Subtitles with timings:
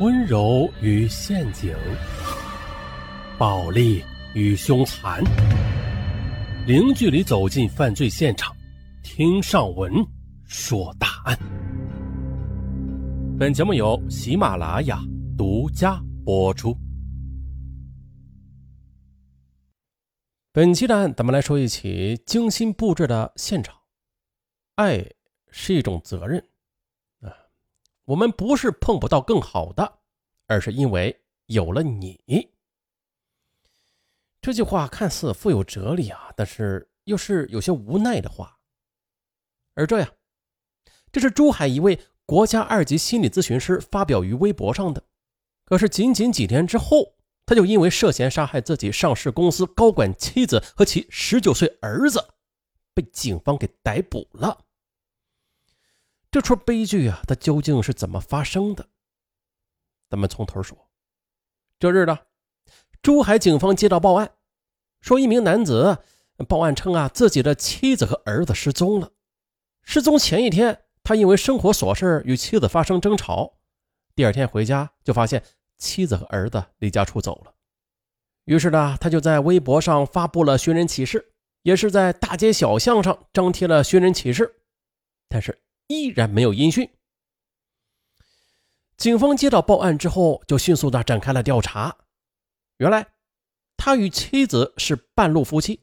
[0.00, 1.76] 温柔与陷阱，
[3.36, 4.02] 暴力
[4.34, 5.22] 与凶残，
[6.66, 8.56] 零距离走进犯罪现场，
[9.02, 9.92] 听上文
[10.46, 11.38] 说大案。
[13.38, 14.98] 本节目由喜马拉雅
[15.36, 16.74] 独家播出。
[20.50, 23.76] 本期的案，咱们来说一起精心布置的现场。
[24.76, 25.04] 爱
[25.50, 26.42] 是一种责任。
[28.10, 30.00] 我们不是碰不到更好的，
[30.48, 32.50] 而是因为有了你。
[34.40, 38.58] 这句话看似富有哲理啊，但是又是有些无奈的话。
[39.74, 40.12] 而这样，
[41.12, 45.04] 这是珠海一位国家二级心理咨询师发表于微博上的。
[45.64, 47.14] 可是仅仅几天之后，
[47.46, 52.26] 他就因为涉嫌杀害自己上市公司高管妻子和其十九岁儿子，
[52.92, 54.64] 被警方给逮捕了。
[56.30, 58.88] 这出悲剧啊，它究竟是怎么发生的？
[60.08, 60.90] 咱们从头说。
[61.78, 62.18] 这日呢，
[63.02, 64.32] 珠海警方接到报案，
[65.00, 66.04] 说一名男子
[66.46, 69.10] 报案称啊，自己的妻子和儿子失踪了。
[69.82, 73.58] 失踪前一天，他因为生活琐事与妻子发生争吵，
[74.14, 75.42] 第二天回家就发现
[75.78, 77.54] 妻子和儿子离家出走了。
[78.44, 84.60] 于是呢，他就在微博上发布了寻人启事，也是在大街小巷上张贴了寻人启事，
[85.28, 85.60] 但是。
[85.90, 86.88] 依然没有音讯。
[88.96, 91.96] 警方接到报案之后，就迅速的展开了调查。
[92.76, 93.08] 原来，
[93.76, 95.80] 他与妻子是半路夫妻。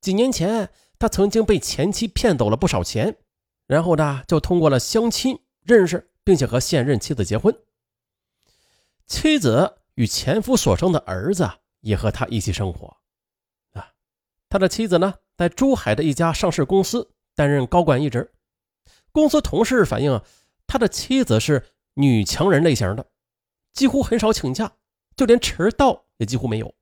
[0.00, 3.18] 几年前，他曾经被前妻骗走了不少钱，
[3.66, 7.52] 然后呢，就通过了相亲认识，并且和现任妻子结婚。
[9.08, 12.96] 妻子与前夫所生的儿子也和他一起生活。
[13.72, 13.92] 啊，
[14.48, 18.32] 他的妻子呢，在珠海的一家上市公司担任高管一职。
[19.16, 20.24] 公司同事反映啊，
[20.66, 23.10] 他的妻子是女强人类型的，
[23.72, 24.76] 几乎很少请假，
[25.16, 26.74] 就连迟到也几乎没有。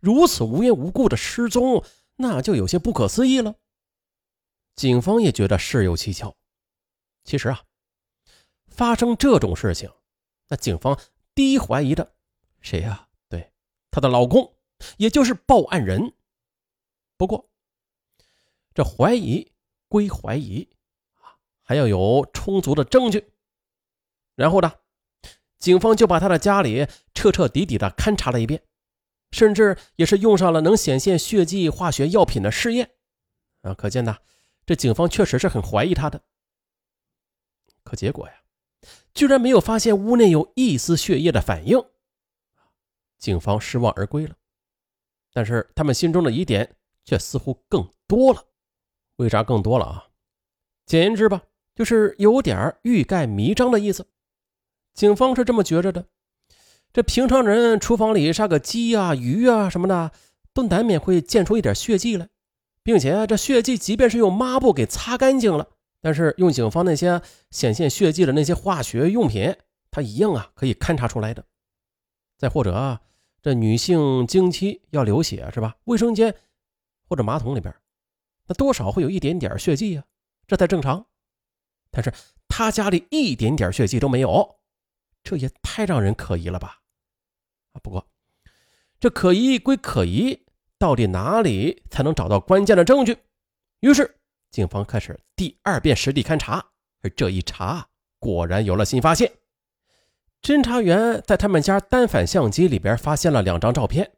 [0.00, 1.84] 如此无缘无故的失踪，
[2.16, 3.54] 那就有些不可思议了。
[4.74, 6.34] 警方也觉得事有蹊跷。
[7.22, 7.62] 其实啊，
[8.66, 9.88] 发生这种事情，
[10.48, 10.98] 那警方
[11.36, 12.16] 第一怀疑的
[12.62, 13.06] 谁呀？
[13.28, 13.52] 对，
[13.92, 14.56] 她的老公，
[14.96, 16.14] 也就是报案人。
[17.16, 17.48] 不过，
[18.74, 19.52] 这怀疑
[19.86, 20.68] 归怀疑。
[21.64, 23.32] 还要有充足的证据，
[24.36, 24.74] 然后呢，
[25.58, 28.62] 警方就把他的家里彻彻底底的勘察了一遍，
[29.32, 32.90] 甚至也是用上了能显现血迹化学药品的试验，
[33.62, 34.18] 啊，可见呢，
[34.66, 36.22] 这警方确实是很怀疑他的。
[37.82, 38.34] 可结果呀，
[39.14, 41.82] 居然没有发现屋内有一丝血液的反应，
[43.18, 44.36] 警方失望而归了。
[45.32, 48.44] 但是他们心中的疑点却似乎更多了，
[49.16, 50.08] 为啥更多了啊？
[50.84, 51.42] 简言之吧。
[51.74, 54.06] 就是有点欲盖弥彰的意思，
[54.94, 56.06] 警方是这么觉着的。
[56.92, 60.12] 这平常人厨房里杀个鸡啊、鱼啊什么的，
[60.52, 62.28] 都难免会溅出一点血迹来，
[62.84, 65.68] 并且这血迹即便是用抹布给擦干净了，
[66.00, 67.20] 但是用警方那些
[67.50, 69.56] 显现血迹的那些化学用品，
[69.90, 71.44] 它一样啊可以勘察出来的。
[72.38, 73.00] 再或者啊，
[73.42, 75.74] 这女性经期要流血是吧？
[75.84, 76.32] 卫生间
[77.08, 77.74] 或者马桶里边，
[78.46, 80.04] 那多少会有一点点血迹啊，
[80.46, 81.04] 这才正常。
[81.94, 82.12] 但是
[82.48, 84.56] 他家里一点点血迹都没有，
[85.22, 86.80] 这也太让人可疑了吧？
[87.72, 88.04] 啊，不过
[88.98, 90.44] 这可疑归可疑，
[90.76, 93.16] 到底哪里才能找到关键的证据？
[93.78, 94.16] 于是
[94.50, 96.66] 警方开始第二遍实地勘查，
[97.02, 97.88] 而这一查
[98.18, 99.32] 果然有了新发现。
[100.42, 104.10] 侦查员在他们家单反相机里边发现了两张照片，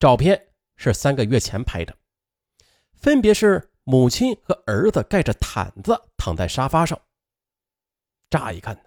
[0.00, 1.96] 照片是三个月前拍的，
[2.92, 3.70] 分别是。
[3.90, 7.00] 母亲和儿子盖着毯子躺在沙发上。
[8.28, 8.82] 乍一看呢，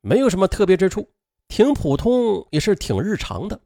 [0.00, 1.12] 没有什么特别之处，
[1.48, 3.60] 挺普通，也是挺日常的。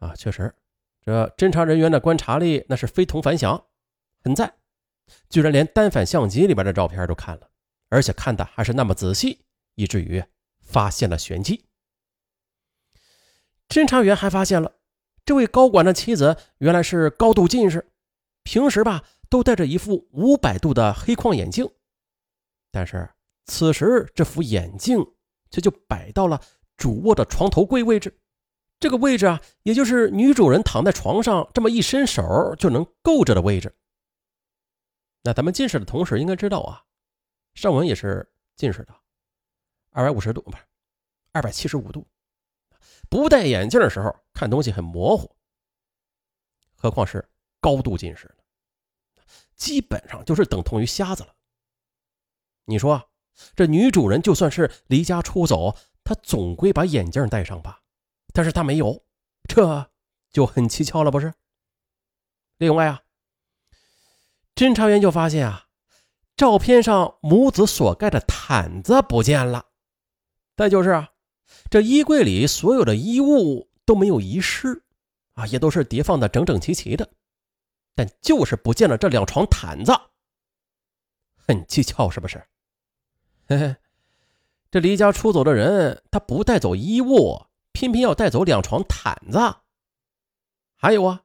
[0.00, 0.52] 啊，确实，
[1.00, 3.66] 这侦查人员的观察力那是非同凡响，
[4.24, 4.52] 很赞，
[5.28, 7.48] 居然连单反相机里边的照片都看了，
[7.88, 9.44] 而且看的还是那么仔细，
[9.76, 10.24] 以至于
[10.60, 11.66] 发现了玄机。
[13.68, 14.72] 侦查员还发现了，
[15.24, 17.92] 这位高管的妻子原来是高度近视，
[18.42, 19.04] 平时吧。
[19.30, 21.66] 都戴着一副五百度的黑框眼镜，
[22.70, 23.08] 但是
[23.46, 24.98] 此时这副眼镜
[25.50, 26.42] 却就摆到了
[26.76, 28.20] 主卧的床头柜位置，
[28.80, 33.74] 这个位置啊，也就是女主人躺在床上这么一伸手就能够着的位置。
[35.22, 36.84] 那咱们近视的同事应该知道啊，
[37.54, 38.94] 尚文也是近视的，
[39.90, 40.58] 二百五十度不是
[41.32, 42.04] 二百七十五度，
[43.08, 45.30] 不戴眼镜的时候看东西很模糊，
[46.74, 47.24] 何况是
[47.60, 48.34] 高度近视。
[49.60, 51.34] 基本上就是等同于瞎子了。
[52.64, 53.10] 你说，
[53.54, 57.82] 这女主人就算是离家出走，她总归把眼镜戴上吧，
[58.32, 59.04] 但是她没有，
[59.46, 59.90] 这
[60.32, 61.34] 就很蹊跷了，不是？
[62.56, 63.02] 另外啊，
[64.54, 65.66] 侦查员就发现啊，
[66.36, 69.66] 照片上母子所盖的毯子不见了，
[70.56, 71.10] 再就是啊，
[71.68, 74.84] 这衣柜里所有的衣物都没有遗失，
[75.34, 77.12] 啊，也都是叠放的整整齐齐的，
[78.00, 79.92] 但就是不见了这两床毯子，
[81.36, 82.42] 很蹊跷，是不是？
[83.46, 83.76] 嘿嘿。
[84.70, 89.38] 这离家出走的人，他不带走衣物，偏偏要带走两床毯子。
[90.76, 91.24] 还有啊，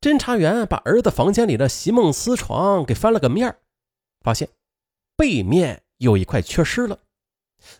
[0.00, 3.56] 侦查员把儿子房间里的席梦思床给翻了个面
[4.22, 4.48] 发现
[5.14, 7.04] 背面有一块缺失了，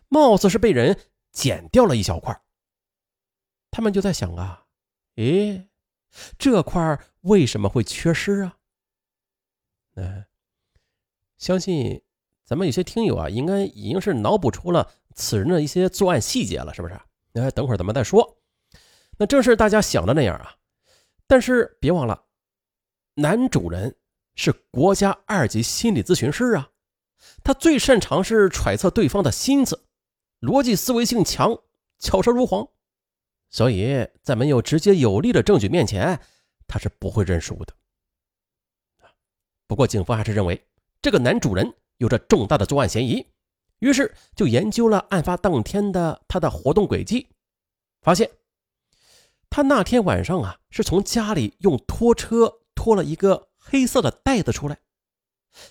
[0.07, 0.97] 貌似是被人
[1.33, 2.41] 剪掉了一小块。
[3.73, 4.67] 他们就在想啊，
[5.17, 5.69] 诶，
[6.39, 8.57] 这块为什么会缺失啊？
[9.95, 10.25] 嗯，
[11.39, 12.03] 相信。
[12.45, 17.01] 咱们有些听友啊，应该已经是脑补出了此人的一些作案细节了，是不是？
[17.33, 18.37] 那等会儿咱们再说。
[19.17, 20.57] 那正是大家想的那样啊。
[21.27, 22.25] 但是别忘了，
[23.15, 23.97] 男主人
[24.35, 26.71] 是国家二级心理咨询师啊，
[27.43, 29.87] 他最擅长是揣测对方的心思，
[30.41, 31.59] 逻辑思维性强，
[31.99, 32.69] 巧舌如簧。
[33.53, 36.19] 所以在没有直接有力的证据面前，
[36.67, 37.73] 他是不会认输的。
[39.69, 40.67] 不过警方还是认为
[41.01, 41.73] 这个男主人。
[41.99, 43.29] 有着重大的作案嫌疑，
[43.79, 47.29] 于是就研究了案发当天的他的活动轨迹，
[48.01, 48.29] 发现
[49.49, 54.79] 他那天晚上啊是从家里用拖车拖了一个黑色的袋子出来，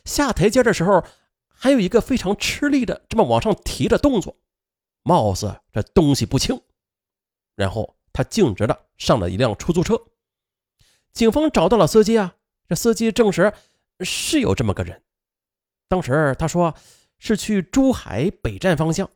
[0.06, 1.04] 下台阶的时候
[1.50, 4.38] 还有一个非常吃力的这么往上提的动作，
[5.04, 6.62] 貌似这东西不轻。
[7.56, 10.01] 然后他径直的上了一辆出租车，
[11.13, 12.36] 警方找到了司机啊，
[12.68, 13.53] 这司机证实
[14.00, 15.03] 是有这么个人。
[15.88, 16.74] 当时他说
[17.19, 19.09] 是去珠海北站方向，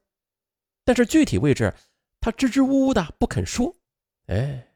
[0.83, 1.73] 但是具体位置
[2.19, 3.75] 他支支吾吾的不肯说。
[4.27, 4.75] 哎，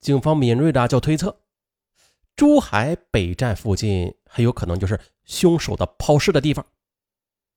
[0.00, 1.40] 警方敏锐的就推测，
[2.36, 6.66] 珠海北站附近很有可能就是凶手的抛尸的地方。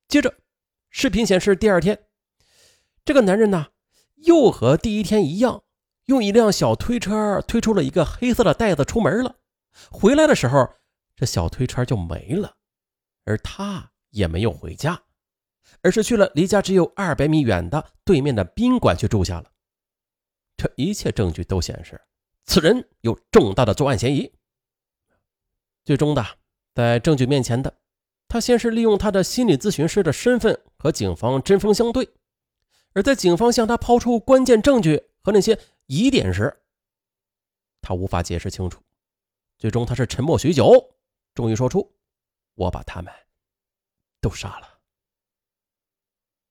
[0.07, 0.33] 接着，
[0.89, 2.05] 视频显示第二天，
[3.03, 3.67] 这个男人呢
[4.25, 5.63] 又和第一天一样，
[6.05, 9.35] 用一辆小推车推出了一个黑色的袋子出门了。
[9.89, 10.69] 回来的时候，
[11.15, 12.55] 这小推车就没了。
[13.25, 15.01] 而他也没有回家，
[15.81, 19.49] 而是去了离家只有二百米远的对面的宾馆去住下了。
[20.57, 21.99] 这一切证据都显示，
[22.45, 24.31] 此人有重大的作案嫌疑。
[25.85, 26.25] 最终的，
[26.75, 27.73] 在证据面前的
[28.27, 32.05] 他，先是利用他的心理咨询师的身份和警方针锋相对；
[32.93, 36.61] 而在警方向他抛出关键证据和那些疑点时，
[37.81, 38.81] 他无法解释清楚。
[39.57, 40.95] 最终，他是沉默许久，
[41.33, 41.93] 终于说出。
[42.55, 43.11] 我把他们
[44.21, 44.79] 都杀了。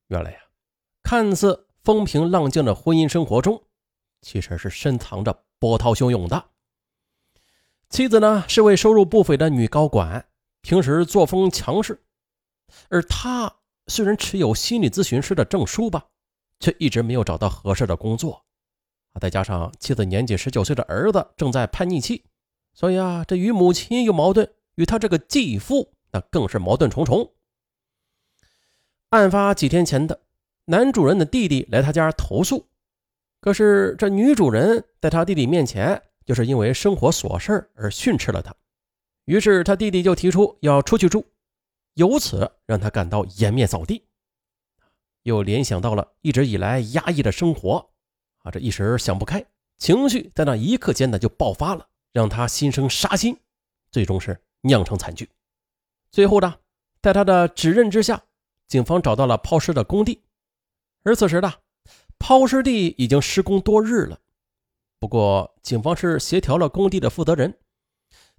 [0.09, 0.39] 原来呀，
[1.03, 3.63] 看似风平浪静的婚姻生活中，
[4.21, 6.51] 其实是深藏着波涛汹涌的。
[7.89, 10.29] 妻子呢是位收入不菲的女高管，
[10.61, 12.03] 平时作风强势，
[12.89, 13.55] 而他
[13.87, 16.09] 虽然持有心理咨询师的证书吧，
[16.63, 18.43] 却一直没有找到合适的工作。
[19.13, 22.25] 啊，再加上妻子年仅十九岁的儿子正在叛逆期，
[22.73, 24.51] 所以啊，这与母亲有矛盾。
[24.77, 27.35] 与他这个继父，那更是矛盾重重。
[29.11, 30.23] 案发几天前的，
[30.65, 32.71] 男主人的弟弟来他家投诉，
[33.39, 38.57] 可是这女主人在他弟弟面前，就是因为生活琐事而训斥了他，
[39.27, 41.27] 于是他弟弟就提出要出去住，
[41.93, 44.07] 由此让他感到颜面扫地，
[45.23, 47.91] 又联想到了一直以来压抑的生活，
[48.39, 49.45] 啊，这一时想不开，
[49.79, 53.37] 情绪在那一刻间呢就爆发了，让他心生杀心，
[53.91, 54.41] 最终是。
[54.65, 55.29] 酿成惨剧。
[56.13, 56.55] 最后呢，
[57.01, 58.23] 在他的指认之下，
[58.69, 60.23] 警方找到了抛尸的工地。
[61.03, 61.53] 而此时呢，
[62.17, 64.21] 抛尸地已经施工多日了。
[65.01, 67.59] 不过，警方是协调了工地的负责人，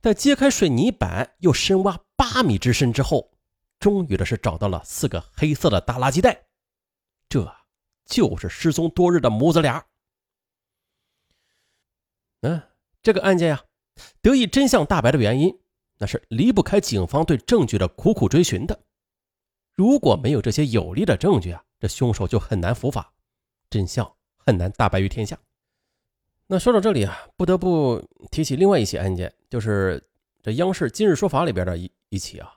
[0.01, 3.29] 在揭开水泥板又深挖八米之深之后，
[3.77, 6.45] 终于的是找到了四个黑色的大垃圾袋。
[7.33, 7.55] 这
[8.05, 9.83] 就是失踪多日的母子俩。
[12.41, 12.61] 嗯，
[13.01, 13.63] 这个案件呀，
[14.21, 15.59] 得以真相大白的原因。
[15.97, 18.79] 那是离不开警方对证据的苦苦追寻的。
[19.73, 23.11] 如果没有这些有力的证据啊，这凶手就很难伏法，
[23.67, 25.35] 真相很难大白于天下。
[26.45, 30.07] 那说到这里啊，不得不提起另外一起案件，就是
[30.43, 32.53] 这央视《今日说法》里边的一一起啊。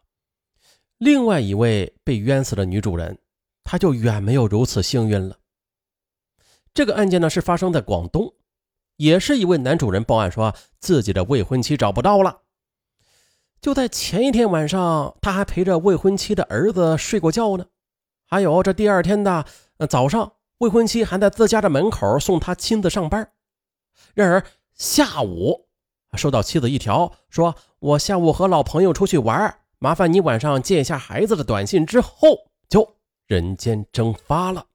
[0.99, 3.19] 另外一位被冤死的女主人，
[3.67, 5.37] 他就远没有如此幸运了。
[6.73, 8.33] 这个案件呢，是发生在广东，
[8.97, 12.43] 也是一位男主人报案说自己的未婚妻找不到了。
[13.61, 17.67] 就在前一天晚上，他还陪着未婚妻的儿子睡过觉呢。
[18.27, 19.45] 还有这第二天的
[19.89, 23.33] 早上，未婚妻还在自家的门口送他亲自上班。
[24.15, 24.45] 然而
[24.75, 25.67] 下午
[26.15, 32.96] 收到妻子一条说：“我下午和老朋友出去玩，麻烦你晚上接一下孩子的短信。”之后就
[33.27, 34.67] 人间蒸发了。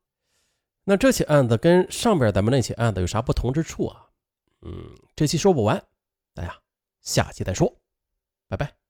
[0.83, 4.09] 那这起案子跟上边咱们那起案子有啥不同之处啊？
[4.61, 5.83] 嗯，这期说不完，
[6.33, 6.55] 大家
[7.01, 7.75] 下期再说，
[8.47, 8.80] 拜拜。